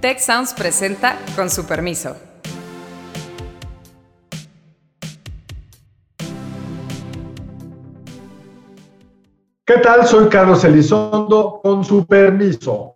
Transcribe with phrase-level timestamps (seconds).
[0.00, 2.16] Tech Sounds presenta con su permiso.
[9.66, 10.06] ¿Qué tal?
[10.06, 12.94] Soy Carlos Elizondo, con su permiso.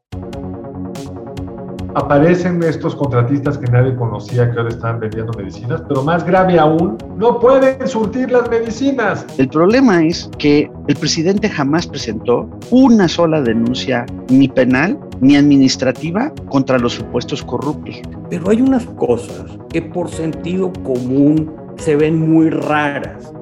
[1.97, 6.97] Aparecen estos contratistas que nadie conocía que ahora están vendiendo medicinas, pero más grave aún,
[7.17, 9.27] no pueden surtir las medicinas.
[9.39, 16.31] El problema es que el presidente jamás presentó una sola denuncia, ni penal ni administrativa,
[16.51, 18.03] contra los supuestos corruptos.
[18.29, 23.33] Pero hay unas cosas que por sentido común se ven muy raras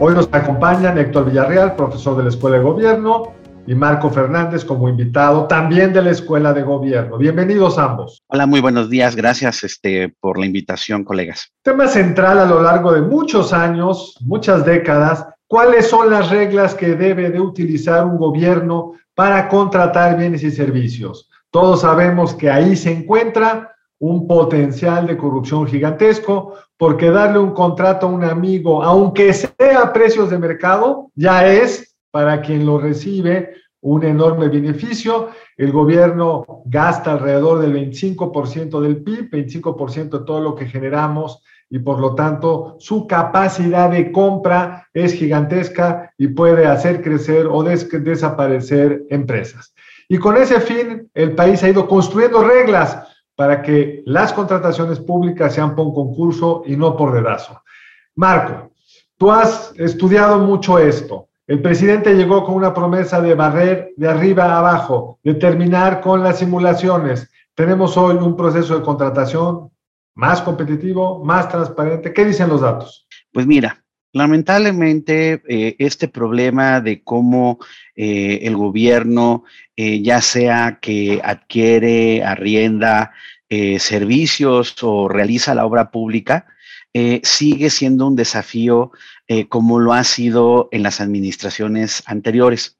[0.00, 3.32] Hoy nos acompañan Héctor Villarreal, profesor de la Escuela de Gobierno,
[3.64, 7.16] y Marco Fernández como invitado también de la Escuela de Gobierno.
[7.16, 8.20] Bienvenidos ambos.
[8.26, 9.14] Hola, muy buenos días.
[9.14, 11.52] Gracias este, por la invitación, colegas.
[11.62, 16.94] Tema central a lo largo de muchos años, muchas décadas, ¿cuáles son las reglas que
[16.94, 21.30] debe de utilizar un gobierno para contratar bienes y servicios?
[21.50, 28.06] Todos sabemos que ahí se encuentra un potencial de corrupción gigantesco, porque darle un contrato
[28.06, 33.54] a un amigo, aunque sea a precios de mercado, ya es para quien lo recibe
[33.80, 35.28] un enorme beneficio.
[35.56, 41.78] El gobierno gasta alrededor del 25% del PIB, 25% de todo lo que generamos y
[41.78, 49.04] por lo tanto su capacidad de compra es gigantesca y puede hacer crecer o desaparecer
[49.10, 49.74] empresas.
[50.08, 52.98] Y con ese fin, el país ha ido construyendo reglas
[53.36, 57.60] para que las contrataciones públicas sean por concurso y no por dedazo.
[58.14, 58.70] Marco,
[59.16, 61.28] tú has estudiado mucho esto.
[61.46, 66.22] El presidente llegó con una promesa de barrer de arriba a abajo, de terminar con
[66.22, 67.30] las simulaciones.
[67.54, 69.70] Tenemos hoy un proceso de contratación
[70.14, 72.12] más competitivo, más transparente.
[72.12, 73.06] ¿Qué dicen los datos?
[73.32, 73.84] Pues mira,
[74.14, 77.58] Lamentablemente, eh, este problema de cómo
[77.96, 79.42] eh, el gobierno,
[79.76, 83.12] eh, ya sea que adquiere, arrienda
[83.78, 86.46] servicios o realiza la obra pública,
[87.22, 88.90] sigue siendo un desafío
[89.48, 92.73] como lo ha sido en las administraciones anteriores.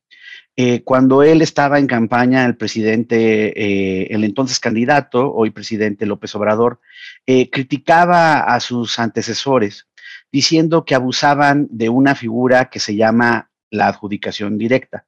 [0.85, 6.81] Cuando él estaba en campaña, el presidente, el entonces candidato, hoy presidente López Obrador,
[7.27, 9.89] criticaba a sus antecesores
[10.35, 15.07] diciendo que abusaban de una figura que se llama la adjudicación directa.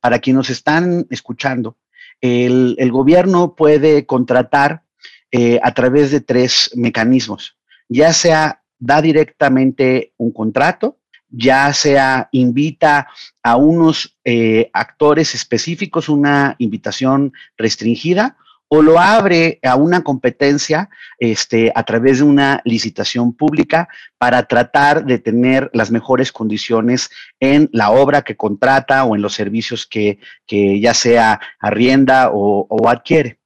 [0.00, 1.76] Para quienes nos están escuchando,
[2.20, 4.82] el, gobierno puede contratar
[5.30, 7.56] eh, a través de tres mecanismos,
[7.88, 10.98] ya sea da directamente un contrato,
[11.36, 13.08] ya sea invita
[13.42, 18.36] a unos eh, actores específicos una invitación restringida
[18.68, 25.04] o lo abre a una competencia este, a través de una licitación pública para tratar
[25.04, 30.18] de tener las mejores condiciones en la obra que contrata o en los servicios que,
[30.48, 33.38] ya sea arrienda o, adquiere.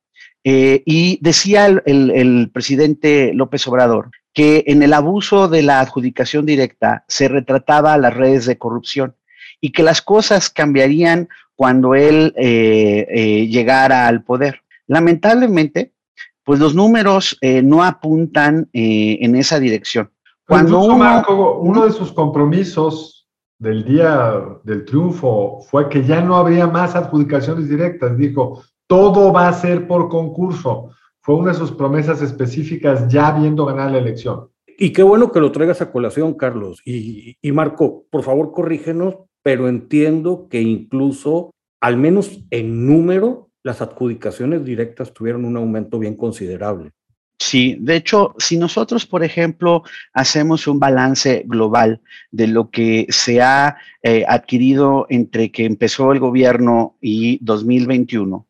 [0.44, 7.04] Eh, y decía el, presidente López Obrador que en el abuso de la adjudicación directa
[7.08, 9.16] se retrataba las redes de corrupción
[9.60, 14.60] y que las cosas cambiarían cuando él eh, eh, llegara al poder.
[14.86, 15.92] Lamentablemente,
[16.44, 20.08] pues los números eh, no apuntan en esa dirección.
[20.46, 23.26] Cuando uno, uno de sus compromisos
[23.58, 28.16] del día del triunfo fue que ya no habría más adjudicaciones directas.
[28.16, 30.90] Dijo, todo va a ser por concurso.
[31.28, 34.48] Fue una de sus promesas específicas ya viendo ganar la elección.
[34.78, 36.80] Y qué bueno que lo traigas a colación, Carlos.
[36.86, 41.50] Y, y Marco, por favor, corrígenos, pero entiendo que incluso,
[41.82, 46.92] al menos en número, las adjudicaciones directas tuvieron un aumento bien considerable.
[47.38, 49.82] Sí, de hecho, si nosotros, por ejemplo,
[50.14, 52.00] hacemos un balance global
[52.30, 58.46] de lo que se ha eh, adquirido entre que empezó el gobierno y 2021,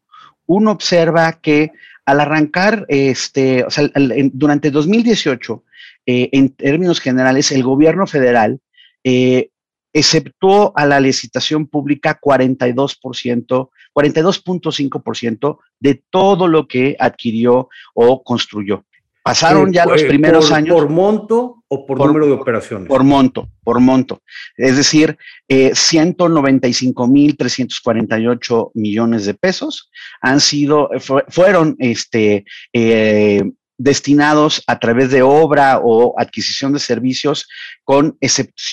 [0.46, 1.72] uno observa que
[2.08, 3.86] al arrancar, este, o sea,
[4.32, 5.62] durante 2018,
[6.06, 8.60] eh, en términos generales, el gobierno federal
[9.04, 9.50] eh,
[9.92, 18.86] exceptuó a la licitación pública 42%, 42.5% de todo lo que adquirió o construyó.
[19.28, 20.74] Pasaron ya los primeros años.
[20.74, 22.88] ¿Por monto o por, número de operaciones?
[22.88, 24.22] Por monto, por monto.
[24.56, 29.90] Es decir, eh, 195.348 millones de pesos
[30.22, 30.88] han sido,
[31.28, 33.44] fueron este, eh,
[33.76, 37.46] destinados a través de obra o adquisición de servicios
[37.84, 38.30] con eh,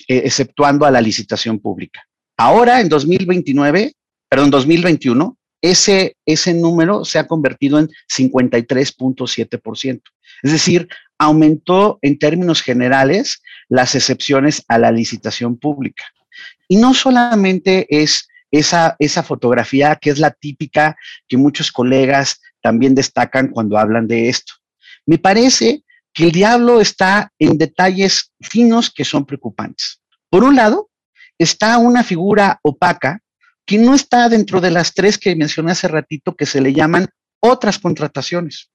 [0.07, 2.07] exceptuando a la licitación pública.
[2.37, 3.91] Ahora, en 2029,
[4.29, 10.01] perdón, 2021, ese, ese número se ha convertido en 53.7%.
[10.45, 10.87] Es decir,
[11.17, 16.03] aumentó en términos generales las excepciones a la licitación pública.
[16.67, 20.95] Y no solamente es esa, fotografía que es la típica
[21.27, 24.53] que muchos colegas también destacan cuando hablan de esto.
[25.07, 25.83] Me parece
[26.13, 29.99] que el diablo está en detalles finos que son preocupantes.
[30.29, 30.91] Por un lado,
[31.39, 33.19] está una figura opaca
[33.65, 37.07] que no está dentro de las tres que mencioné hace ratito que se le llaman
[37.39, 38.69] otras contrataciones.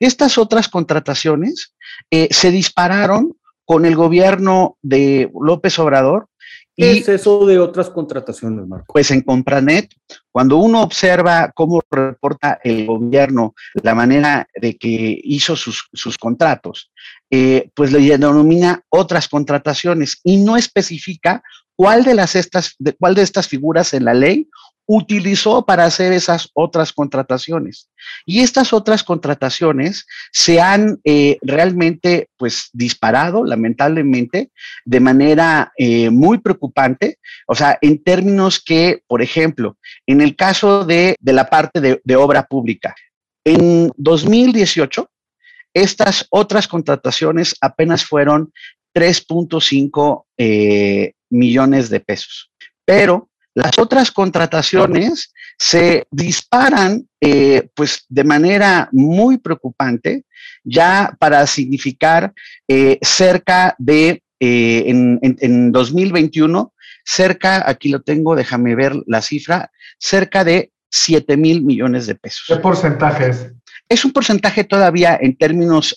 [0.00, 1.74] Estas otras contrataciones
[2.10, 6.28] eh, se dispararon con el gobierno de López Obrador.
[6.74, 8.92] ¿Qué es eso de otras contrataciones, Marco?
[8.94, 9.94] Pues en Compranet,
[10.30, 16.90] cuando uno observa cómo reporta el gobierno la manera de que hizo sus, contratos,
[17.30, 21.42] eh, pues le denomina otras contrataciones y no especifica
[21.76, 24.48] cuál de las estas, de, cuál de estas figuras en la ley
[24.94, 27.88] utilizó para hacer esas otras contrataciones.
[28.26, 34.50] Y estas otras contrataciones se han eh, realmente pues disparado, lamentablemente,
[34.84, 37.18] de manera eh, muy preocupante.
[37.46, 42.42] O sea, en términos que, por ejemplo, en el caso de, la parte de, obra
[42.42, 42.94] pública,
[43.46, 45.10] en 2018,
[45.72, 48.52] estas otras contrataciones apenas fueron
[48.94, 52.50] 3.5 eh, millones de pesos.
[52.84, 60.24] Pero las otras contrataciones se disparan eh, pues de manera muy preocupante
[60.64, 62.32] ya para significar
[62.66, 66.72] eh, cerca de, eh, en, en 2021,
[67.04, 72.44] cerca, aquí lo tengo, déjame ver la cifra, cerca de 7 mil millones de pesos.
[72.48, 73.52] ¿Qué porcentaje es?
[73.88, 75.96] Es un porcentaje todavía en términos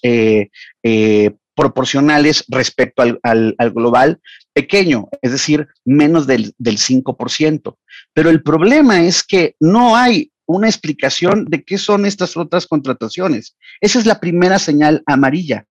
[1.56, 4.20] proporcionales respecto al, global
[4.56, 7.76] pequeño, es decir, menos del, del 5%.
[8.14, 13.58] Pero el problema es que no hay una explicación de qué son estas otras contrataciones.
[13.82, 15.66] Esa es la primera señal amarilla.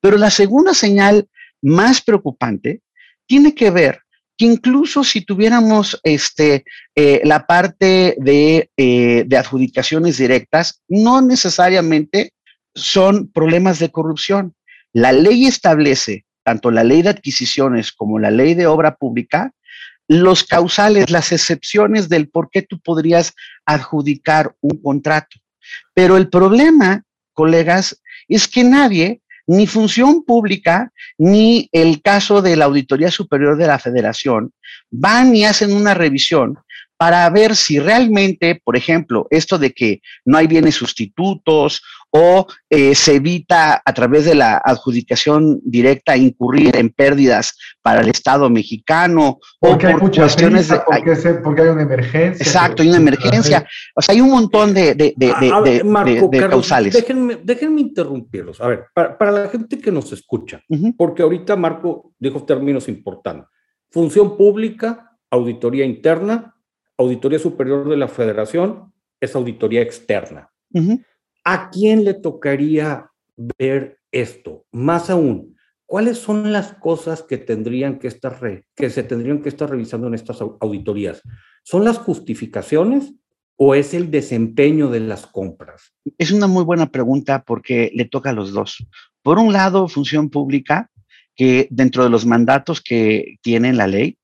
[0.00, 1.28] Pero la segunda señal
[1.60, 2.80] más preocupante
[3.26, 4.00] tiene que ver
[4.38, 12.32] que incluso si tuviéramos este, eh, la parte de, eh, de adjudicaciones directas, no necesariamente
[12.74, 14.54] son problemas de corrupción.
[14.92, 19.52] La ley establece, tanto la ley de adquisiciones como la ley de obra pública,
[20.06, 25.38] los causales, las excepciones del por qué tú podrías adjudicar un contrato.
[25.94, 27.02] Pero el problema,
[27.32, 33.66] colegas, es que nadie, ni función pública, ni el caso de la Auditoría Superior de
[33.66, 34.52] la Federación,
[34.90, 36.58] van y hacen una revisión
[36.96, 42.94] para ver si realmente, por ejemplo, esto de que no hay bienes sustitutos o eh,
[42.94, 49.40] se evita a través de la adjudicación directa incurrir en pérdidas para el Estado mexicano
[49.58, 50.80] porque o por hay cuestiones de,
[51.42, 52.44] porque, hay una emergencia.
[52.44, 53.66] Exacto, hay una emergencia.
[53.96, 56.94] O sea, hay un montón de, de, de causales.
[56.94, 58.60] Déjenme, déjenme, interrumpirlos.
[58.60, 60.62] A ver, para, la gente que nos escucha,
[60.96, 63.48] porque ahorita Marco dijo términos importantes.
[63.90, 66.53] Función pública, auditoría interna,
[66.96, 70.50] Auditoría Superior de la Federación es auditoría externa.
[71.44, 74.64] ¿A quién le tocaría ver esto?
[74.72, 75.56] Más aún,
[75.86, 78.38] ¿cuáles son las cosas que tendrían que estar
[78.74, 81.22] que se tendrían que estar revisando en estas auditorías?
[81.62, 83.14] ¿Son las justificaciones
[83.56, 85.94] o es el desempeño de las compras?
[86.18, 88.86] Es una muy buena pregunta porque le toca a los dos.
[89.22, 90.90] Por un lado, función pública,
[91.36, 94.18] que dentro de los mandatos que tiene la ley,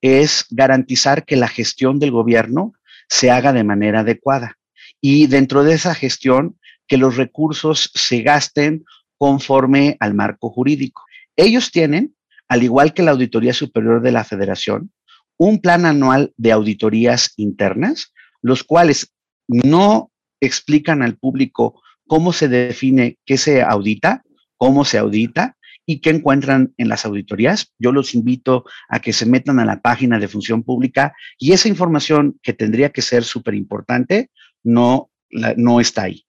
[0.00, 2.72] es garantizar que la gestión del gobierno
[3.08, 4.56] se haga de manera adecuada
[5.00, 8.84] y dentro de esa gestión que los recursos se gasten
[9.18, 11.04] conforme al marco jurídico.
[11.36, 12.14] Ellos tienen,
[12.48, 14.92] al igual que la Auditoría Superior de la Federación,
[15.38, 19.12] un plan anual de auditorías internas, los cuales
[19.48, 20.10] no
[20.40, 24.24] explican al público cómo se define qué se audita,
[24.56, 25.55] cómo se audita,
[25.86, 27.72] y qué encuentran en las auditorías.
[27.78, 31.68] Yo los invito a que se metan a la página de función pública y esa
[31.68, 34.30] información que tendría que ser súper importante
[34.64, 35.10] no,
[35.56, 36.26] no está ahí.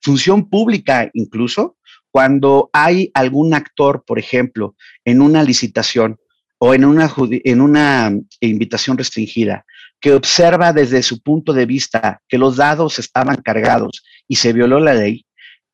[0.00, 1.76] Función pública incluso,
[2.10, 6.18] cuando hay algún actor, por ejemplo, en una licitación
[6.58, 9.64] o en una, en una invitación restringida,
[10.00, 14.80] que observa desde su punto de vista que los dados estaban cargados y se violó
[14.80, 15.24] la ley,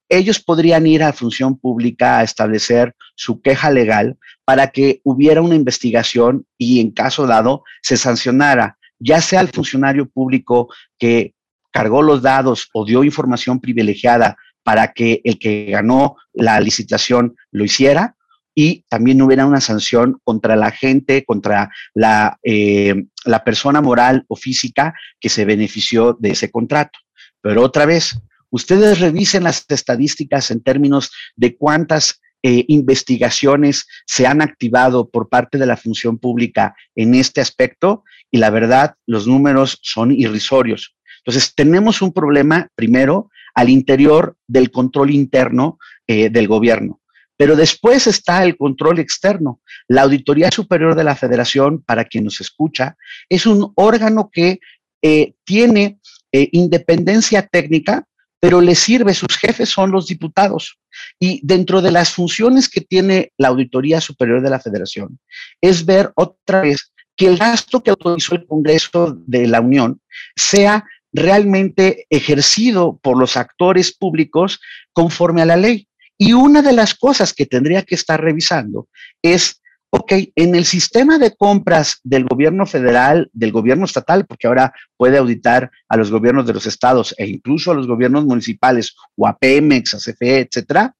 [0.09, 5.55] ellos podrían ir a función pública a establecer su queja legal para que hubiera una
[5.55, 11.35] investigación y en caso dado se sancionara ya sea el funcionario público que
[11.73, 17.65] cargó los dados o dio información privilegiada para que el que ganó la licitación lo
[17.65, 18.17] hiciera
[18.55, 24.37] y también hubiera una sanción contra la gente, contra la, eh, la persona moral o
[24.37, 26.99] física que se benefició de ese contrato.
[27.43, 28.19] Pero otra vez,
[28.57, 35.59] Ustedes revisen las estadísticas en términos de cuántas eh, investigaciones se han activado por parte
[35.59, 40.97] de la función pública en este aspecto y la verdad, los números son irrisorios.
[41.19, 47.03] Entonces, tenemos un problema, primero, al interior del control interno eh, del gobierno.
[47.37, 49.61] Pero después está el control externo.
[49.87, 52.97] La Auditoría Superior de la Federación, para quien nos escucha,
[53.29, 54.61] es un órgano que
[55.03, 55.99] eh, tiene
[56.33, 58.07] independencia técnica,
[58.41, 60.79] pero le sirve, sus jefes son los diputados.
[61.19, 65.19] Y dentro de las funciones que tiene la Auditoría Superior de la Federación,
[65.61, 70.01] es ver otra vez que el gasto que autorizó el Congreso de la Unión
[70.37, 74.61] sea realmente ejercido por los actores públicos
[74.93, 75.89] conforme a la ley.
[76.19, 78.89] Y una de las cosas que tendría que estar revisando
[79.23, 79.63] es,
[79.99, 85.17] ok, en el sistema de compras del gobierno federal, del gobierno estatal, porque ahora puede
[85.17, 89.37] auditar a los gobiernos de los estados e incluso a los gobiernos municipales o a
[89.39, 90.95] Pemex, a CFE, etcétera,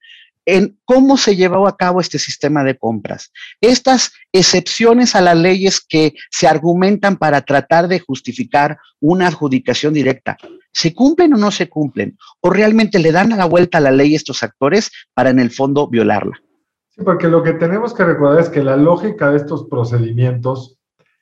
[0.47, 3.33] en cómo se llevó a cabo este sistema de compras.
[3.61, 10.39] Estas excepciones a las leyes que se argumentan para tratar de justificar una adjudicación directa,
[10.73, 12.17] ¿se cumplen o no se cumplen?
[12.41, 15.51] ¿O realmente le dan a la vuelta a la ley estos actores para en el
[15.51, 16.41] fondo violarla?
[16.97, 20.79] Sí, porque lo que tenemos que recordar es que la lógica de estos procedimientos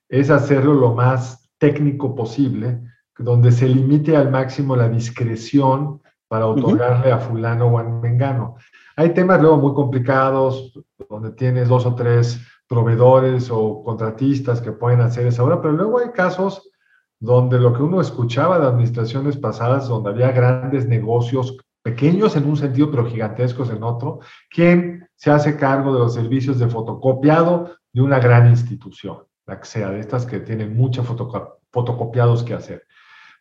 [0.08, 2.80] es hacerlo lo más técnico posible,
[3.18, 8.56] donde se limite al máximo la discreción para otorgarle a fulano o a mengano.
[8.96, 10.72] Hay temas luego muy complicados,
[11.10, 15.98] donde tienes dos o tres proveedores o contratistas que pueden hacer esa obra, pero luego
[15.98, 16.70] hay casos
[17.20, 22.56] donde lo que uno escuchaba de administraciones pasadas, donde había grandes negocios, pequeños en un
[22.56, 28.00] sentido, pero gigantescos en otro, quien se hace cargo de los servicios de fotocopiado de
[28.00, 32.84] una gran institución, la que sea, de estas que tienen muchos fotocopiados que hacer.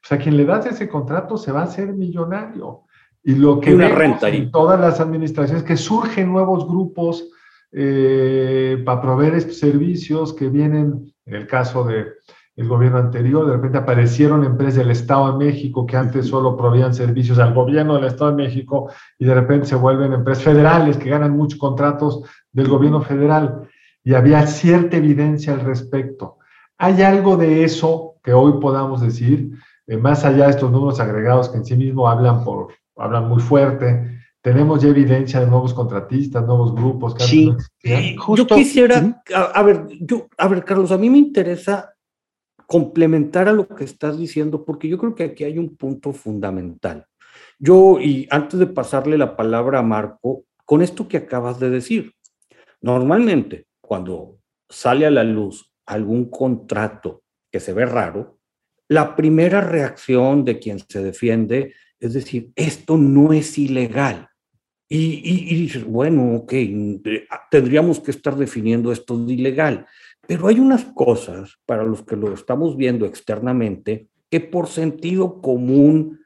[0.04, 2.82] O sea, quien le das ese contrato se va a hacer millonario.
[3.24, 7.26] Y lo que una renta en todas las administraciones que surgen nuevos grupos
[7.72, 12.16] eh, para proveer estos servicios que vienen, en el caso del
[12.56, 16.94] el gobierno anterior, de repente aparecieron empresas del Estado de México que antes solo proveían
[16.94, 21.10] servicios al gobierno del Estado de México y de repente se vuelven empresas federales que
[21.10, 23.68] ganan muchos contratos del gobierno federal.
[24.04, 26.38] Y había cierta evidencia al respecto.
[26.78, 29.52] ¿Hay algo de eso que hoy podamos decir,
[29.88, 33.42] eh, más allá de estos números agregados que en sí mismo hablan por hablan muy
[33.42, 34.20] fuerte.
[34.42, 37.16] Tenemos ya evidencia de nuevos contratistas, nuevos grupos.
[37.16, 37.56] Que sí,
[38.36, 41.93] yo quisiera, a, ver, yo, a ver, Carlos, a mí me interesa
[42.68, 47.06] complementar a lo que estás diciendo, porque yo creo que aquí hay un punto fundamental.
[47.60, 52.14] Yo, y antes de pasarle la palabra a Marco, con esto que acabas de decir,
[52.82, 54.40] normalmente cuando
[54.70, 58.40] sale a la luz algún contrato que se ve raro,
[58.88, 64.28] la primera reacción de quien se defiende es decir, esto no es ilegal.
[64.90, 66.54] Y, dices, bueno, ok,
[67.50, 69.88] tendríamos que estar definiendo esto de ilegal.
[70.28, 76.22] Pero hay unas cosas para los que lo estamos viendo externamente que por sentido común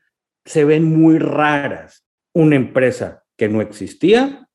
[0.46, 2.06] se ven muy raras.
[2.34, 4.48] Una empresa que no existía,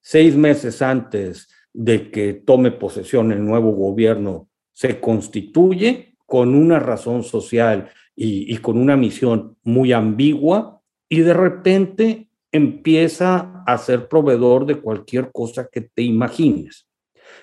[0.00, 7.22] seis meses antes de que tome posesión el nuevo gobierno, se constituye con una razón
[7.24, 14.80] social y, con una misión muy ambigua y de repente empieza a ser proveedor de
[14.80, 16.86] cualquier cosa que te imagines.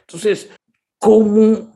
[0.02, 0.50] Entonces,
[1.00, 1.74] ¿cómo,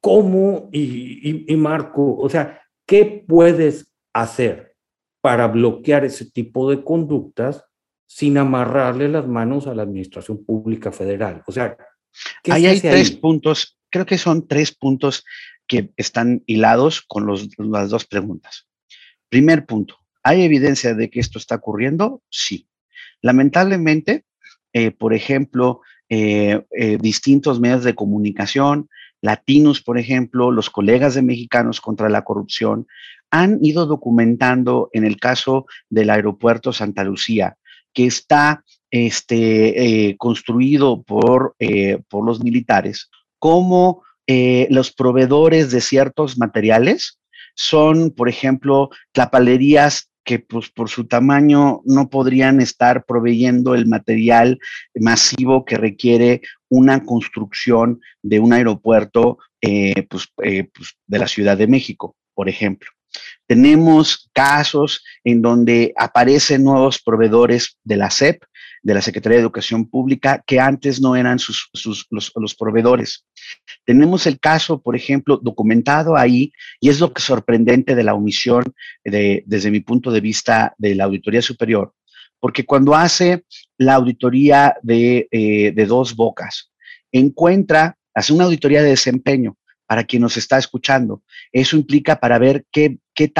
[0.00, 4.76] cómo y, y, Marco, o sea, qué puedes hacer
[5.20, 7.64] para bloquear ese tipo de conductas
[8.06, 11.42] sin amarrarle las manos a la Administración Pública Federal?
[11.46, 11.76] O sea,
[12.50, 15.24] ahí hay tres puntos, creo que son tres puntos
[15.66, 18.68] que están hilados con las dos preguntas.
[19.28, 22.22] Primer punto, ¿hay evidencia de que esto está ocurriendo?
[22.28, 22.68] Sí.
[23.22, 24.24] Lamentablemente,
[24.72, 25.80] eh, por ejemplo,
[26.14, 28.88] eh, eh, distintos medios de comunicación,
[29.20, 32.86] latinos, por ejemplo, los colegas de mexicanos contra la corrupción,
[33.30, 37.56] han ido documentando en el caso del aeropuerto Santa Lucía,
[37.92, 41.56] que está este, construido por,
[42.08, 47.18] por los militares, cómo eh, los proveedores de ciertos materiales
[47.54, 54.58] son, por ejemplo, tlapalerías que pues, por su tamaño no podrían estar proveyendo el material
[54.94, 61.56] masivo que requiere una construcción de un aeropuerto eh, pues, eh, pues, de la Ciudad
[61.56, 62.90] de México, por ejemplo.
[63.46, 68.42] Tenemos casos en donde aparecen nuevos proveedores de la SEP,
[68.84, 71.70] de la Secretaría de Educación Pública, que antes no eran sus,
[72.10, 73.24] los, proveedores.
[73.84, 78.62] Tenemos el caso, por ejemplo, documentado ahí, y es lo que sorprendente de la omisión
[79.02, 81.94] de, desde mi punto de vista de la Auditoría Superior,
[82.38, 83.44] porque cuando hace
[83.78, 86.70] la auditoría de, eh, de dos bocas,
[87.10, 91.22] encuentra, hace una auditoría de desempeño, para quien nos está escuchando.
[91.52, 93.32] Eso implica para ver qué, qué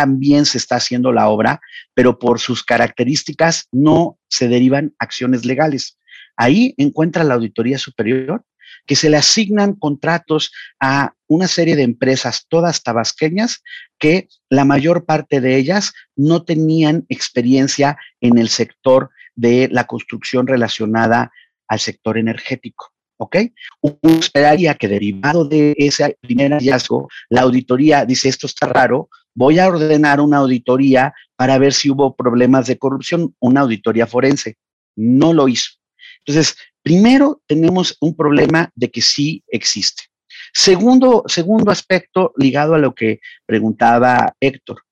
[0.45, 1.61] se está haciendo la obra,
[1.95, 5.99] pero por sus características no se derivan acciones legales.
[6.37, 8.45] Ahí encuentra la Auditoría Superior
[8.87, 13.63] que se le asignan contratos a una serie de empresas, todas tabasqueñas,
[13.99, 20.47] que la mayor parte de ellas no tenían experiencia en el sector de la construcción
[20.47, 21.33] relacionada
[21.69, 22.94] al sector energético.
[23.17, 23.37] ¿Ok?
[23.81, 29.59] Uno esperaría que derivado de ese primer hallazgo, la auditoría dice, esto está raro, voy
[29.59, 34.57] a ordenar una auditoría para ver si hubo problemas de corrupción, una auditoría forense.
[34.97, 35.73] No lo hizo.
[36.25, 40.05] Entonces, primero tenemos un problema de que sí existe.
[40.53, 44.83] Segundo, segundo aspecto ligado a lo que preguntaba Héctor.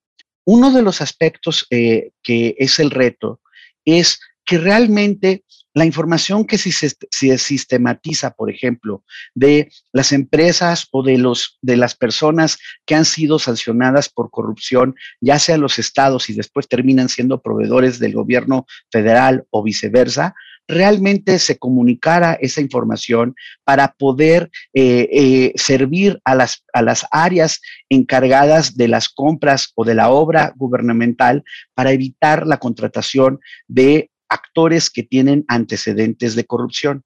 [0.44, 3.40] Uno de los aspectos eh, que es el reto
[3.84, 11.02] es que realmente la información que se, se, sistematiza, por ejemplo, de las empresas o
[11.02, 16.28] de, los, de las personas que han sido sancionadas por corrupción, ya sea los estados
[16.28, 20.34] y después terminan siendo proveedores del gobierno federal o viceversa,
[20.68, 27.60] realmente se comunicara esa información para poder eh, eh, servir a las, a las áreas
[27.88, 34.90] encargadas de las compras o de la obra gubernamental para evitar la contratación de actores
[34.90, 37.04] que tienen antecedentes de corrupción.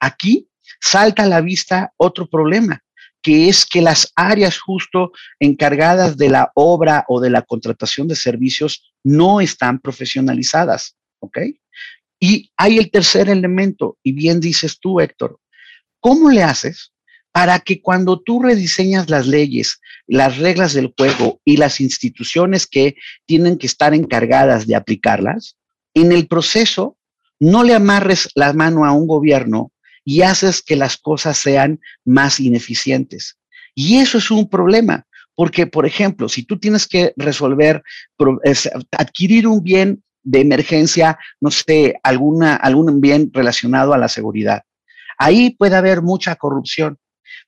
[0.00, 0.48] Aquí
[0.80, 2.82] salta a la vista otro problema,
[3.22, 8.16] que es que las áreas justo encargadas de la obra o de la contratación de
[8.16, 11.38] servicios no están profesionalizadas, ¿ok?
[12.20, 15.38] Y hay el tercer elemento, y bien dices tú, Héctor,
[16.00, 16.92] ¿cómo le haces
[17.32, 22.94] para que cuando tú rediseñas las leyes, las reglas del juego y las instituciones que
[23.26, 25.56] tienen que estar encargadas de aplicarlas,
[25.94, 26.96] en el proceso
[27.40, 29.72] no le amarres la mano a un gobierno
[30.04, 33.38] y haces que las cosas sean más ineficientes.
[33.74, 37.82] Y eso es un problema, porque, por ejemplo, si tú tienes que resolver,
[38.92, 44.62] adquirir un bien de emergencia, no sé, alguna, algún bien relacionado a la seguridad,
[45.18, 46.98] ahí puede haber mucha corrupción.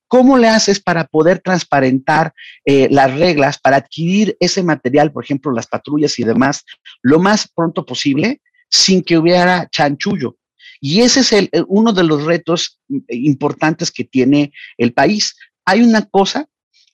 [0.09, 2.33] ¿Cómo le haces para poder transparentar
[2.65, 6.65] eh, las reglas, para adquirir ese material, por ejemplo, las patrullas y demás,
[7.03, 8.41] lo más pronto posible,
[8.71, 10.37] sin que hubiera chanchullo?
[10.81, 15.37] Y ese es el, uno de los retos importantes que tiene el país.
[15.65, 16.49] Hay una cosa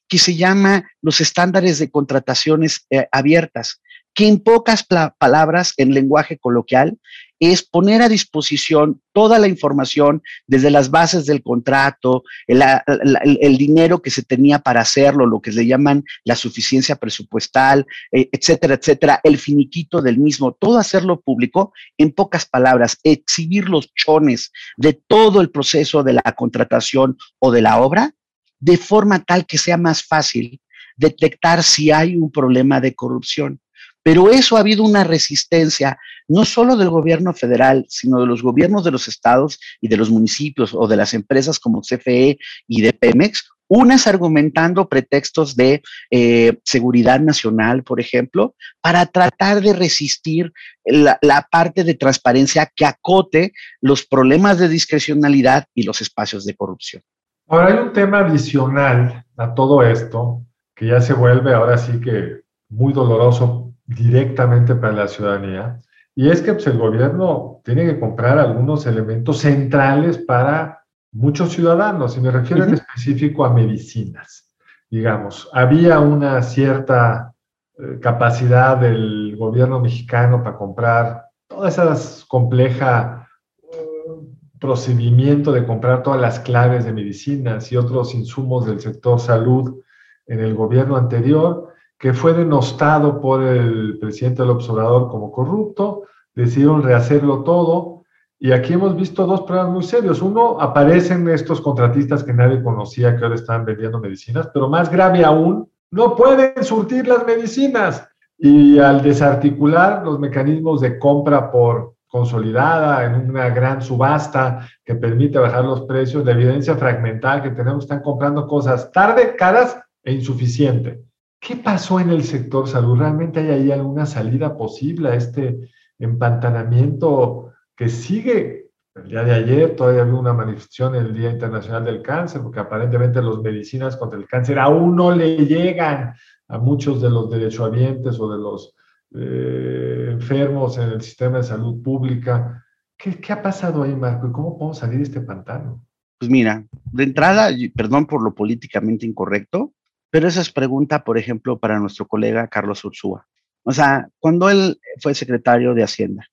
[0.08, 3.80] que se llama los estándares de contrataciones eh, abiertas
[4.14, 4.86] que en pocas
[5.18, 6.98] palabras, en lenguaje coloquial,
[7.40, 14.10] es poner a disposición toda la información desde las bases del contrato, el, dinero que
[14.10, 19.38] se tenía para hacerlo, lo que le llaman la suficiencia presupuestal, eh, etcétera, etcétera, el
[19.38, 25.50] finiquito del mismo, todo hacerlo público, en pocas palabras, exhibir los chones de todo el
[25.50, 28.14] proceso de la contratación o de la obra,
[28.60, 30.60] de forma tal que sea más fácil
[30.96, 33.60] detectar si hay un problema de corrupción.
[34.02, 38.84] Pero eso ha habido una resistencia, no solo del gobierno federal, sino de los gobiernos
[38.84, 42.92] de los estados y de los municipios o de las empresas como CFE y de
[42.92, 50.52] Pemex, unas argumentando pretextos de eh, seguridad nacional, por ejemplo, para tratar de resistir
[50.84, 56.54] la, la, parte de transparencia que acote los problemas de discrecionalidad y los espacios de
[56.54, 57.02] corrupción.
[57.48, 62.42] Ahora hay un tema adicional a todo esto que ya se vuelve ahora sí que
[62.68, 65.78] muy doloroso directamente para la ciudadanía.
[66.14, 72.16] Y es que pues, el gobierno tiene que comprar algunos elementos centrales para muchos ciudadanos,
[72.16, 74.50] y me refiero en específico a medicinas.
[74.90, 77.34] Digamos, había una cierta
[77.78, 83.28] eh, capacidad del gobierno mexicano para comprar todas esas compleja
[83.62, 89.80] uh, procedimiento de comprar todas las claves de medicinas y otros insumos del sector salud
[90.26, 91.71] en el gobierno anterior,
[92.02, 96.02] que fue denostado por el presidente del observador como corrupto,
[96.34, 98.02] decidieron rehacerlo todo.
[98.40, 100.20] Y aquí hemos visto dos problemas muy serios.
[100.20, 105.24] Uno, aparecen estos contratistas que nadie conocía que ahora están vendiendo medicinas, pero más grave
[105.24, 108.04] aún, no pueden surtir las medicinas.
[108.36, 115.38] Y al desarticular los mecanismos de compra por consolidada en una gran subasta que permite
[115.38, 121.11] bajar los precios, la evidencia fragmental que tenemos, están comprando cosas tarde, caras e insuficiente.
[121.42, 122.96] ¿Qué pasó en el sector salud?
[122.96, 125.58] ¿Realmente hay ahí alguna salida posible a este
[125.98, 128.70] empantanamiento que sigue?
[128.94, 132.60] El día de ayer todavía había una manifestación en el Día Internacional del Cáncer, porque
[132.60, 136.14] aparentemente las medicinas contra el cáncer aún no le llegan
[136.46, 138.76] a muchos de los derechohabientes o de los
[139.16, 142.64] eh, enfermos en el sistema de salud pública.
[142.96, 144.28] ¿Qué, ¿Qué, ha pasado ahí, Marco?
[144.28, 145.84] ¿Y cómo podemos salir de este pantano?
[146.20, 149.72] Pues mira, de entrada, perdón por lo políticamente incorrecto,
[150.12, 153.26] pero esa es pregunta, por ejemplo, para nuestro colega Carlos Ursúa.
[153.62, 156.28] O sea, cuando él fue secretario de Hacienda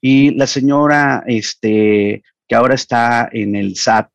[0.00, 4.08] y la señora, este, que ahora está en el SAT,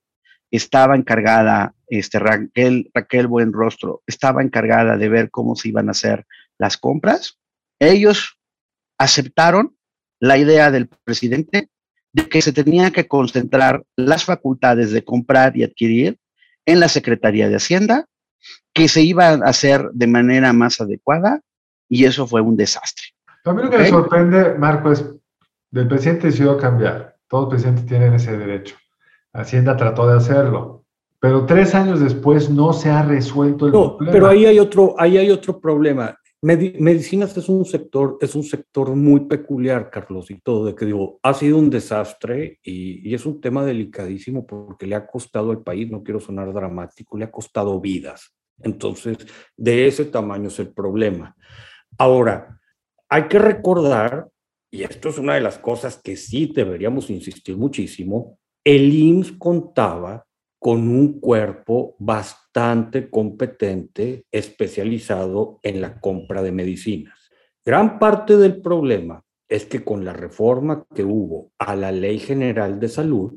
[0.49, 6.25] estaba encargada, este, Raquel, Raquel Buenrostro, estaba encargada de ver cómo se iban a hacer
[6.57, 7.37] las compras,
[7.77, 8.39] ellos
[8.97, 9.77] aceptaron
[10.19, 11.69] la idea del presidente
[12.11, 16.17] de que se tenía que concentrar las facultades de comprar y adquirir
[16.65, 18.07] en la Secretaría de Hacienda,
[18.79, 21.41] que se iba a hacer de manera más adecuada
[21.87, 23.07] y eso fue un desastre.
[23.45, 25.05] A mí lo que me sorprende, Marco, es
[25.71, 27.15] del presidente decidió cambiar.
[27.27, 28.75] Todos los presidentes tienen ese derecho.
[29.33, 30.85] Hacienda trató de hacerlo,
[31.19, 35.17] pero tres años después no se ha resuelto el no, Pero ahí hay otro, ahí
[35.17, 40.65] hay otro problema medicinas es un sector, es un sector muy peculiar, Carlos, y todo,
[40.65, 45.05] de que digo, ha sido un desastre y, es un tema delicadísimo porque le ha
[45.05, 48.33] costado al país, no quiero sonar dramático, le ha costado vidas.
[48.63, 49.17] Entonces,
[49.55, 51.35] de ese tamaño es el problema.
[51.97, 52.59] Ahora,
[53.09, 54.27] hay que recordar,
[54.71, 60.25] y esto es una de las cosas que sí deberíamos insistir muchísimo, el IMSS contaba
[60.59, 67.17] con un cuerpo bastante competente, especializado en la compra de medicinas.
[67.65, 72.79] Gran parte del problema es que con la reforma que hubo a la Ley General
[72.79, 73.33] de Salud,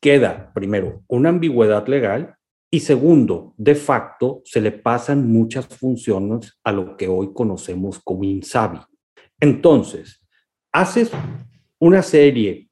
[0.00, 2.36] queda, primero, una ambigüedad legal
[2.70, 8.24] y segundo, de facto, se le pasan muchas funciones a lo que hoy conocemos como
[8.24, 8.80] INSABI.
[9.40, 10.22] Entonces,
[10.72, 11.10] haces
[11.78, 12.68] una serie,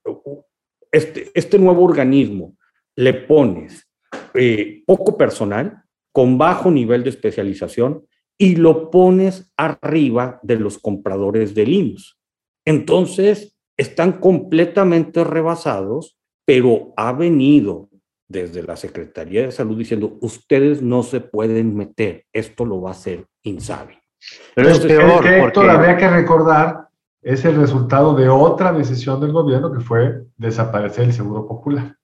[0.93, 2.57] este, este nuevo organismo
[2.95, 3.89] le pones
[4.35, 5.83] eh, poco personal,
[6.13, 8.07] con bajo nivel de especialización,
[8.39, 12.19] y lo pones arriba de los compradores del IMSS.
[12.67, 17.89] Entonces, están completamente rebasados, pero ha venido
[18.29, 22.93] desde la Secretaría de Salud diciendo, ustedes no se pueden meter, esto lo va a
[22.93, 23.99] hacer INSABI.
[24.55, 25.71] Pero es peor, que porque...
[25.71, 26.89] habría que recordar
[27.23, 31.97] es el resultado de otra decisión del gobierno que fue desaparecer el Seguro Popular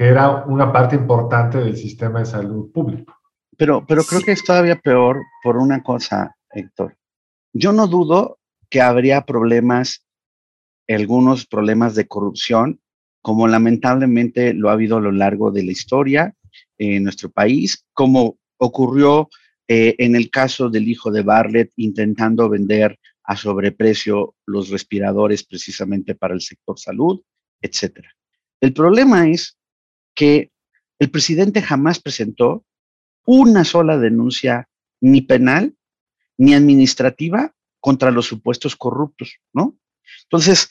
[0.00, 3.14] que era una parte importante del sistema de salud público.
[3.58, 6.96] Pero, pero creo que es todavía peor por una cosa, Héctor.
[7.52, 8.38] Yo no dudo
[8.70, 10.06] que habría problemas,
[10.88, 12.80] algunos problemas de corrupción,
[13.22, 16.34] como lamentablemente lo ha habido a lo largo de la historia
[16.78, 19.28] en nuestro país, como ocurrió
[19.68, 26.14] eh, en el caso del hijo de Bartlett intentando vender a sobreprecio los respiradores precisamente
[26.14, 27.20] para el sector salud,
[27.60, 28.00] etc.
[28.60, 29.56] El problema es
[30.14, 30.50] que
[30.98, 32.64] el presidente jamás presentó
[33.24, 34.68] una sola denuncia
[35.00, 35.74] ni penal
[36.36, 39.78] ni administrativa contra los supuestos corruptos, ¿no?
[40.24, 40.70] Entonces,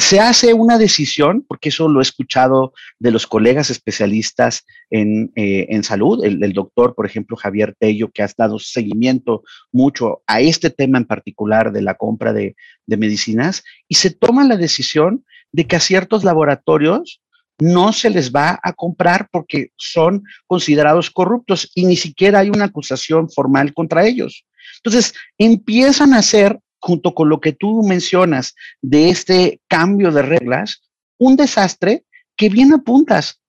[0.00, 5.80] se hace una decisión, porque eso lo he escuchado de los colegas especialistas en, eh,
[5.82, 10.98] salud, el, doctor, por ejemplo, Javier Tello, que ha dado seguimiento mucho a este tema
[10.98, 15.76] en particular de la compra de, de medicinas, y se toma la decisión de que
[15.76, 17.20] a ciertos laboratorios
[17.58, 22.64] no se les va a comprar porque son considerados corruptos y ni siquiera hay una
[22.64, 24.46] acusación formal contra ellos.
[24.82, 30.82] Entonces, empiezan a hacer, junto con lo que tú mencionas de este cambio de reglas,
[31.18, 32.04] un desastre
[32.36, 33.40] que bien apuntas,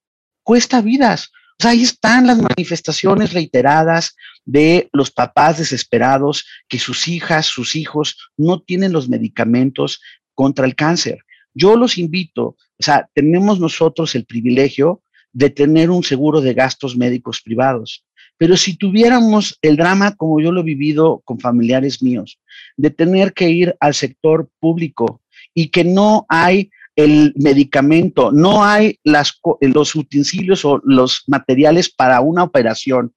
[0.43, 1.31] cuesta vidas.
[1.59, 7.75] O sea, ahí están las manifestaciones reiteradas de los papás desesperados que sus hijas, sus
[7.75, 10.01] hijos no tienen los medicamentos
[10.33, 11.19] contra el cáncer.
[11.53, 16.97] Yo los invito o sea, tenemos nosotros el privilegio de tener un seguro de gastos
[16.97, 18.03] médicos privados.
[18.41, 22.39] Pero si tuviéramos el drama, como yo lo he vivido con familiares míos,
[22.75, 25.21] de tener que ir al sector público
[25.53, 32.19] y que no hay el medicamento, no hay las, los utensilios o los materiales para
[32.21, 33.13] una operación,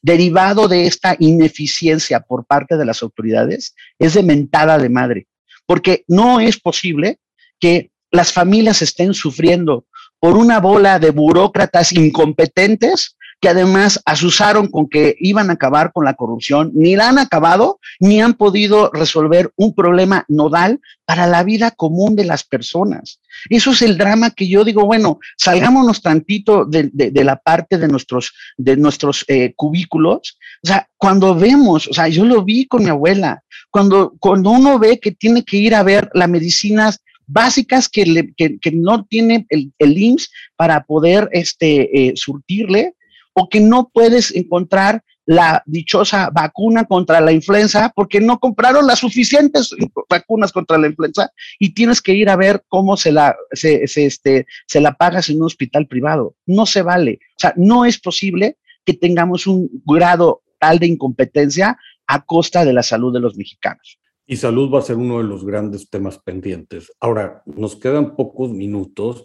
[0.00, 5.26] derivado de esta ineficiencia por parte de las autoridades, es de mentada de madre,
[5.66, 7.18] porque no es posible
[7.58, 9.86] que las familias estén sufriendo
[10.20, 16.04] por una bola de burócratas incompetentes que además asusaron con que iban a acabar con
[16.04, 21.44] la corrupción, ni la han acabado, ni han podido resolver un problema nodal para la
[21.44, 23.20] vida común de las personas.
[23.48, 26.90] Eso es el drama que yo digo, bueno, salgámonos tantito de,
[27.24, 30.38] la parte de nuestros, de nuestros eh, cubículos.
[30.64, 34.78] O sea, cuando vemos, o sea, yo lo vi con mi abuela, cuando, cuando uno
[34.78, 36.92] ve que tiene que ir a ver la medicina
[37.28, 38.32] básicas que,
[38.72, 42.94] no tiene el, el, IMSS para poder este, eh, surtirle
[43.38, 48.98] o que no puedes encontrar la dichosa vacuna contra la influenza porque no compraron las
[48.98, 49.74] suficientes
[50.08, 54.46] vacunas contra la influenza y tienes que ir a ver cómo se la, se, este,
[54.66, 56.34] se la pagas en un hospital privado.
[56.46, 57.20] No se vale.
[57.36, 62.72] O sea, no es posible que tengamos un grado tal de incompetencia a costa de
[62.72, 64.00] la salud de los mexicanos.
[64.26, 66.90] Y salud va a ser uno de los grandes temas pendientes.
[67.00, 69.24] Ahora, nos quedan pocos minutos.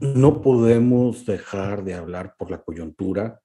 [0.00, 3.40] No podemos dejar de hablar por la coyuntura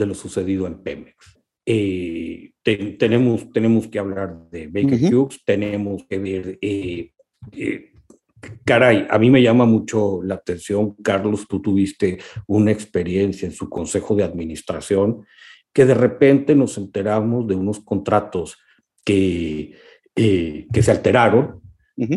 [0.00, 1.38] de lo sucedido en Pemex.
[1.64, 2.52] Eh,
[2.98, 7.12] tenemos, tenemos que hablar de Baker Hughes, tenemos que ver, eh,
[7.52, 7.92] eh,
[8.64, 13.68] caray, a mí me llama mucho la atención, Carlos, tú tuviste una experiencia en su
[13.68, 15.26] consejo de administración,
[15.72, 18.58] que de repente nos enteramos de unos contratos
[19.04, 19.76] que,
[20.14, 21.60] que se alteraron,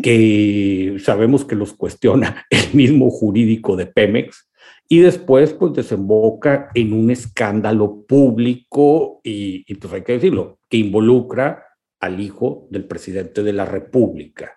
[0.02, 4.48] que sabemos que los cuestiona el mismo jurídico de Pemex,
[4.88, 11.64] y después pues desemboca en un escándalo público y, pues hay que decirlo, que involucra
[12.00, 14.52] al hijo del presidente de la República.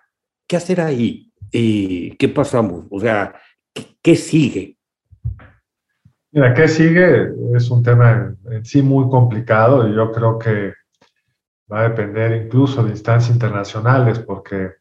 [0.46, 1.32] ¿Qué hacer ahí?
[1.50, 2.86] ¿Y ¿Qué pasamos?
[2.90, 3.34] O sea,
[4.02, 4.76] ¿qué, sigue?
[6.30, 7.32] Mira, ¿qué sigue?
[7.54, 10.74] Es un tema en, sí muy complicado y yo creo que
[11.72, 14.72] va a depender incluso de instancias internacionales porque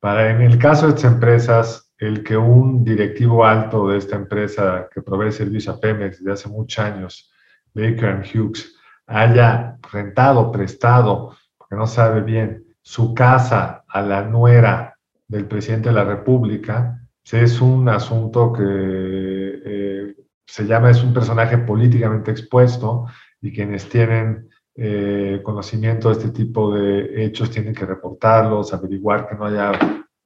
[0.00, 4.88] para en el caso de estas empresas el que un directivo alto de esta empresa
[4.92, 7.32] que provee servicio a Pemex desde hace muchos años,
[7.72, 15.46] Baker Hughes, haya rentado, prestado, porque no sabe bien, su casa a la nuera del
[15.46, 20.14] presidente de la República, pues es un asunto que eh,
[20.46, 23.06] se llama, es un personaje políticamente expuesto
[23.40, 29.36] y quienes tienen eh, conocimiento de este tipo de hechos tienen que reportarlos, averiguar que
[29.36, 29.72] no haya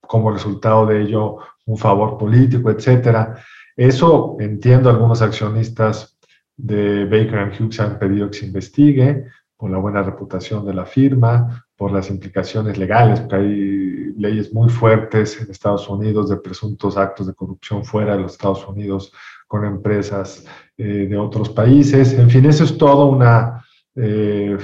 [0.00, 1.38] como resultado de ello
[1.68, 3.36] un favor político, etcétera.
[3.76, 6.18] Eso entiendo, algunos accionistas
[6.56, 9.26] de Baker Hughes han pedido que se investigue
[9.56, 14.68] por la buena reputación de la firma, por las implicaciones legales, porque hay leyes muy
[14.68, 19.12] fuertes en Estados Unidos de presuntos actos de corrupción fuera de los Estados Unidos
[19.46, 20.44] con empresas
[20.76, 22.14] eh, de otros países.
[22.14, 24.56] En fin, eso es todo una eh,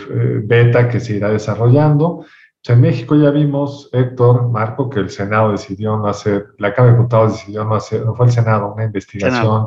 [0.44, 2.24] beta que se irá desarrollando
[2.66, 6.98] en México ya vimos, Héctor, Marco, que el Senado decidió no hacer, la Cámara de
[6.98, 9.66] Diputados decidió no hacer, no fue el Senado, una investigación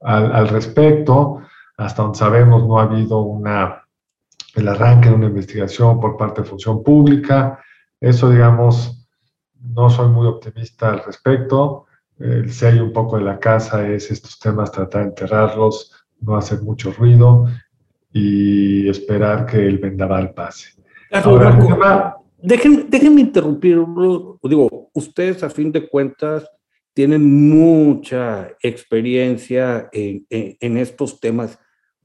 [0.00, 1.40] al, al, respecto.
[1.76, 3.84] Hasta donde sabemos no ha habido una,
[4.56, 7.60] el arranque de una investigación por parte de Función Pública.
[8.00, 9.06] Eso, digamos,
[9.60, 11.86] no soy muy optimista al respecto.
[12.18, 16.60] El sello un poco de la casa es estos temas, tratar de enterrarlos, no hacer
[16.62, 17.46] mucho ruido
[18.12, 20.70] y esperar que el vendaval pase.
[21.12, 24.38] Ahora, Déjenme, déjenme interrumpirlo.
[24.42, 26.48] Digo, ustedes a fin de cuentas
[26.94, 31.58] tienen mucha experiencia en, en, estos temas.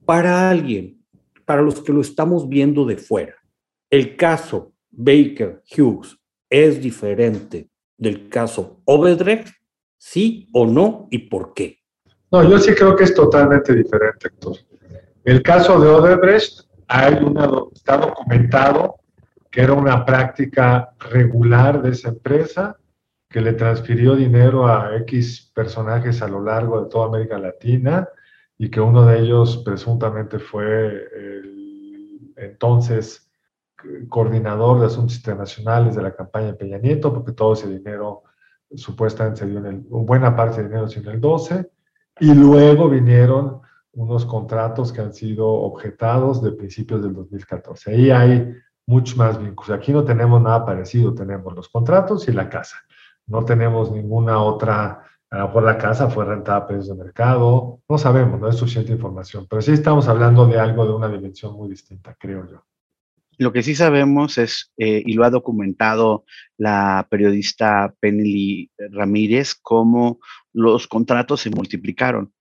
[0.06, 1.04] Para alguien,
[1.46, 3.36] para los que lo estamos viendo de fuera,
[3.90, 6.18] el caso Baker Hughes
[6.50, 9.50] es diferente del caso Obedrecht,
[9.98, 11.80] sí o no y por qué.
[12.32, 14.58] No, yo sí creo que es totalmente diferente, Héctor.
[15.24, 18.96] El caso de Odebrecht hay una, está documentado
[19.52, 22.78] que era una práctica regular de esa empresa,
[23.30, 28.08] que le transfirió dinero a X personajes a lo largo de toda América Latina
[28.58, 33.30] y que uno de ellos presuntamente fue el entonces
[34.10, 38.24] coordinador de asuntos internacionales de la campaña de Peña Nieto, porque todo ese dinero
[38.76, 41.70] supuestamente se dio en el, buena parte del dinero se dio en el 12,
[42.20, 43.62] y luego vinieron
[43.94, 47.92] unos contratos que han sido objetados de principios del 2014.
[47.92, 48.54] Ahí hay
[48.88, 49.70] mucho más vínculos.
[49.78, 52.78] Aquí no tenemos nada parecido, tenemos los contratos y la casa.
[53.28, 57.82] No tenemos ninguna otra, a lo mejor la casa fue rentada a precios de mercado,
[57.88, 61.54] no sabemos, no es suficiente información, pero sí estamos hablando de algo de una dimensión
[61.54, 62.64] muy distinta, creo yo.
[63.38, 66.24] Lo que sí sabemos es, eh, y lo ha documentado
[66.58, 70.20] la periodista Penny Ramírez, cómo
[70.54, 72.34] los contratos se multiplicaron.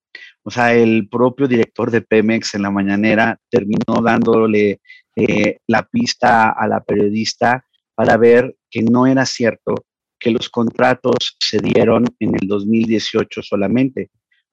[0.43, 4.81] O sea, el propio director de Pemex en la mañanera terminó dándole
[5.17, 9.75] eh, la pista a la periodista para ver que no era cierto
[10.19, 14.11] que los contratos se dieron en el 2018 solamente.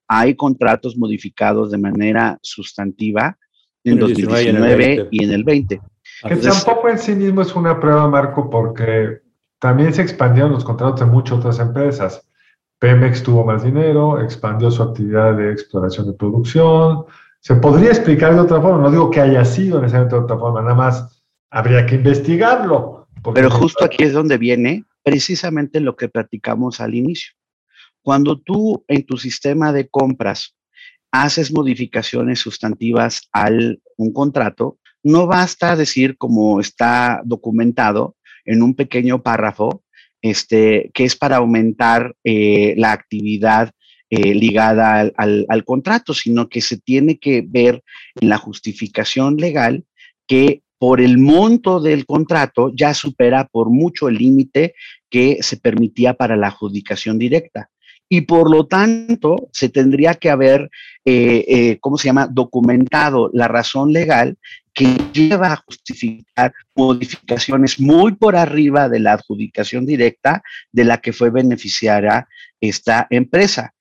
[0.08, 3.38] Hay contratos modificados de manera sustantiva
[3.84, 5.82] en, el 2019 y en el 20.
[6.28, 9.22] Que tampoco en sí mismo es una prueba, Marco, porque
[9.60, 12.26] también se expandieron los contratos de muchas otras empresas.
[12.80, 17.06] Pemex tuvo más dinero, expandió su actividad de exploración de producción,
[17.44, 20.62] se podría explicar de otra forma, no digo que haya sido necesariamente de otra forma,
[20.62, 23.10] nada más habría que investigarlo.
[23.36, 27.34] Pero justo aquí es donde viene precisamente lo que platicamos al inicio.
[28.02, 30.56] Cuando tú en tu sistema de compras
[31.12, 39.22] haces modificaciones sustantivas al un contrato, no basta decir, como está documentado en un pequeño
[39.22, 39.84] párrafo,
[40.22, 43.72] este, que es para aumentar eh, la actividad
[44.16, 47.84] eh, ligada al, contrato, sino que se tiene que ver
[48.22, 49.86] en la justificación legal
[50.28, 54.76] que por el monto del contrato ya supera por mucho el límite
[55.10, 57.72] que se permitía para la adjudicación directa.
[58.08, 60.70] Y por lo tanto, se tendría que haber,
[61.06, 64.38] eh, ¿cómo se llama?, documentado la razón legal
[64.76, 71.14] que lleva a justificar modificaciones muy por arriba de la adjudicación directa de la que
[71.14, 72.28] fue beneficiaria
[72.62, 73.74] esta empresa.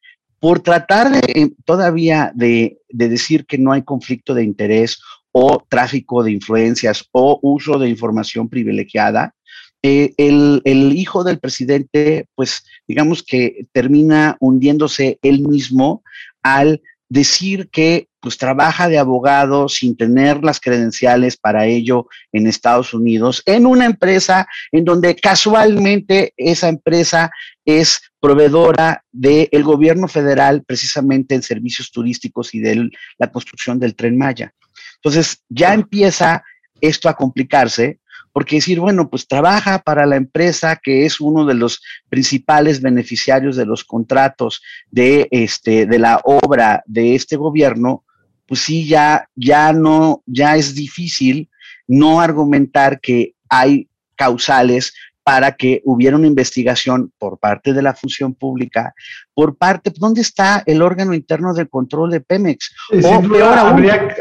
[0.42, 4.98] Por tratar de, eh, todavía de, decir que no hay conflicto de interés
[5.30, 9.36] o tráfico de influencias o uso de información privilegiada,
[9.84, 16.02] eh, el, el, hijo del presidente, pues digamos que termina hundiéndose él mismo
[16.42, 22.94] al decir que pues trabaja de abogado sin tener las credenciales para ello en Estados
[22.94, 27.32] Unidos, en una empresa en donde casualmente esa empresa
[27.64, 34.16] es proveedora del gobierno federal precisamente en servicios turísticos y de la construcción del tren
[34.16, 34.54] Maya.
[34.96, 36.44] Entonces ya empieza
[36.80, 37.98] esto a complicarse
[38.32, 43.56] porque decir, bueno, pues trabaja para la empresa que es uno de los principales beneficiarios
[43.56, 48.04] de los contratos de, este, de la obra de este gobierno,
[48.52, 51.48] pues sí, ya, ya no, ya es difícil
[51.88, 58.34] no argumentar que hay causales para que hubiera una investigación por parte de la función
[58.34, 58.92] pública,
[59.32, 62.74] por parte, ¿dónde está el órgano interno de control de Pemex?
[62.90, 63.56] o peor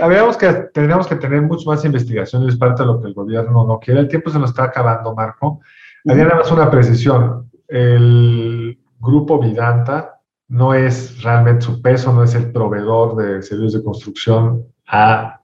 [0.01, 3.79] habríamos que, tendríamos que tener mucho más investigaciones, parte de lo que el gobierno no
[3.79, 3.99] quiere.
[3.99, 5.59] El tiempo se nos está acabando, Marco.
[6.07, 7.51] Había nada más una precisión.
[7.67, 10.20] El grupo Vidanta
[10.51, 15.39] no es realmente su peso, no es el proveedor de servicios de construcción, ha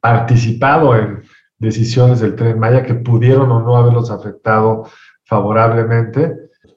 [0.00, 1.22] participado en
[1.58, 4.84] decisiones del tren Maya que pudieron o no haberlos afectado
[5.24, 6.36] favorablemente,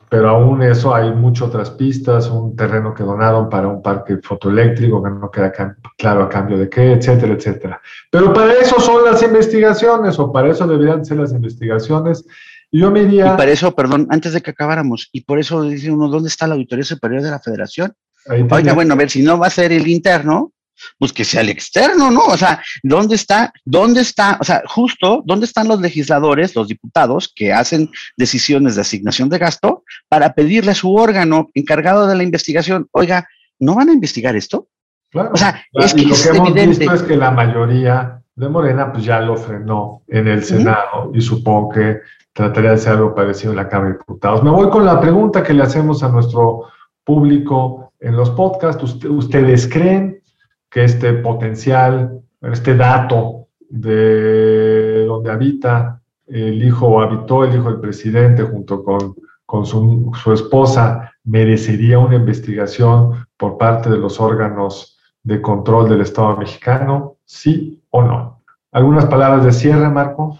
[0.10, 5.04] pero aún eso hay muchas otras pistas, un terreno que donaron para un parque fotoeléctrico
[5.04, 5.52] que no queda
[5.95, 7.82] claro a cambio de qué, etcétera, etcétera.
[8.10, 12.26] Pero para eso son las investigaciones o para eso deberían ser las investigaciones.
[12.71, 13.34] Y yo me diría...
[13.34, 16.47] Y para eso, perdón, antes de que acabáramos, y por eso dice uno, ¿dónde está
[16.47, 17.93] la Auditoría Superior de la Federación?
[18.28, 20.51] Oiga, bueno, a ver, si no va a ser el interno,
[20.97, 22.25] pues que sea el externo, ¿no?
[22.25, 27.32] O sea, ¿dónde está, dónde está, o sea, justo, dónde están los legisladores, los diputados
[27.34, 32.23] que hacen decisiones de asignación de gasto para pedirle a su órgano encargado de la
[32.23, 33.28] investigación, oiga,
[33.60, 34.67] ¿no van a investigar esto?
[35.12, 35.32] Claro.
[35.34, 38.91] O sea, es que y lo que hemos visto es que la mayoría de Morena
[38.91, 41.99] pues ya lo frenó en el Senado y supongo que
[42.36, 44.43] trataría de hacer algo parecido en la Cámara de Diputados.
[44.43, 46.65] Me voy con la pregunta que le hacemos a nuestro
[47.06, 48.84] público en los podcasts.
[49.06, 50.21] ¿Ustedes creen
[50.69, 57.80] que este potencial, este dato de donde habita el hijo o habitó el hijo del
[57.80, 65.00] presidente junto con, con su, su esposa merecería una investigación por parte de los órganos
[65.24, 68.43] de control del Estado mexicano, sí o no.
[68.74, 70.38] ¿Algunas palabras de cierre, Marco?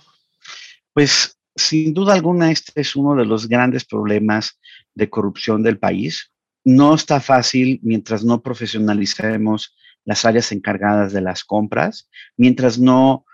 [0.94, 4.60] Pues sin duda alguna este es uno de los grandes problemas
[4.94, 6.32] de corrupción del país.
[6.63, 13.26] No está fácil mientras no profesionalicemos las áreas encargadas de las compras, mientras no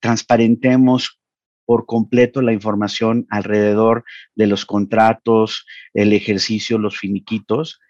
[0.00, 1.20] transparentemos
[1.64, 7.80] por completo la información alrededor de los contratos, el ejercicio, los finiquitos.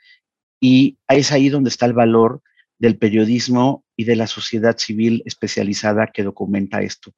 [0.61, 2.43] Y es ahí donde está el valor
[2.79, 7.15] del periodismo y de la sociedad civil especializada que documenta esto.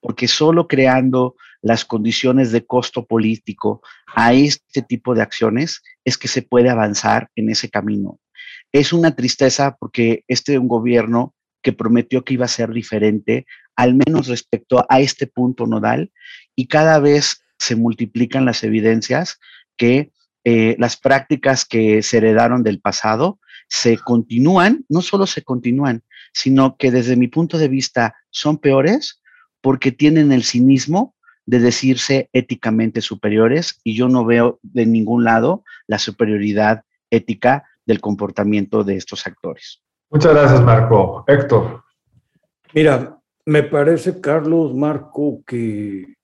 [0.00, 3.82] Porque solo creando las condiciones de costo político
[4.14, 8.20] a este tipo de acciones es que se puede avanzar en ese camino.
[8.72, 13.46] Es una tristeza porque este es un gobierno que prometió que iba a ser diferente,
[13.74, 16.12] al menos respecto a este punto nodal,
[16.54, 19.38] y cada vez se multiplican las evidencias
[19.76, 20.12] que
[20.44, 26.02] eh, las prácticas que se heredaron del pasado se continúan, no solo se continúan,
[26.34, 29.22] sino que desde mi punto de vista son peores
[29.64, 31.14] porque tienen el cinismo
[31.46, 38.02] de decirse éticamente superiores y yo no veo de ningún lado la superioridad ética del
[38.02, 39.82] comportamiento de estos actores.
[40.10, 41.24] Muchas gracias, Marco.
[41.26, 41.82] Héctor.
[42.74, 46.14] Mira, me parece, Carlos, Marco, que,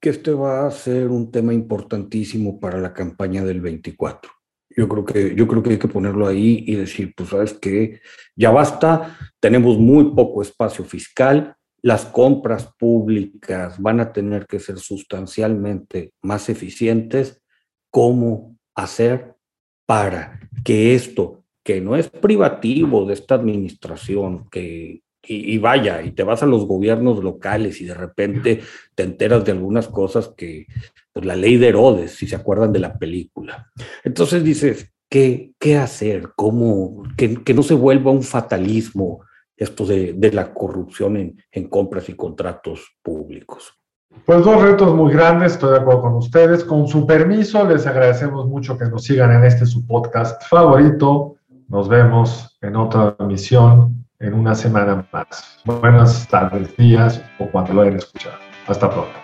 [0.00, 4.30] que este va a ser un tema importantísimo para la campaña del 24.
[4.76, 8.00] Yo creo que, yo creo que hay que ponerlo ahí y decir, pues sabes que
[8.36, 14.78] ya basta, tenemos muy poco espacio fiscal, las compras públicas van a tener que ser
[14.78, 17.42] sustancialmente más eficientes.
[17.90, 19.34] ¿Cómo hacer
[19.84, 26.22] para que esto, que no es privativo de esta administración, que y, vaya, y te
[26.22, 28.60] vas a los gobiernos locales y de repente
[28.94, 30.66] te enteras de algunas cosas que,
[31.12, 33.70] pues la ley de Herodes, si se acuerdan de la película.
[34.04, 36.30] Entonces dices, ¿qué, qué hacer?
[36.34, 37.04] ¿Cómo?
[37.16, 39.20] Que, que no se vuelva un fatalismo
[39.56, 43.72] esto de, la corrupción en, en compras y contratos públicos.
[44.24, 46.64] Pues dos retos muy grandes, estoy de acuerdo con ustedes.
[46.64, 51.36] Con su permiso, les agradecemos mucho que nos sigan en este su podcast favorito.
[51.68, 55.60] Nos vemos en otra emisión en una semana más.
[55.64, 58.36] Buenas tardes, días o cuando lo hayan escuchado.
[58.66, 59.23] Hasta pronto.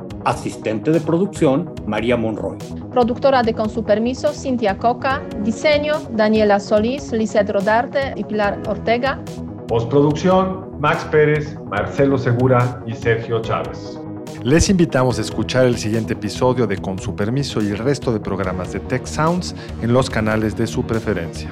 [0.25, 2.57] Asistente de producción, María Monroy.
[2.91, 5.21] Productora de Con su permiso, Cintia Coca.
[5.43, 9.19] Diseño, Daniela Solís, Lizeth Rodarte y Pilar Ortega.
[9.67, 13.99] Postproducción, Max Pérez, Marcelo Segura y Sergio Chávez.
[14.43, 18.19] Les invitamos a escuchar el siguiente episodio de Con su permiso y el resto de
[18.19, 21.49] programas de Tech Sounds en los canales de su preferencia.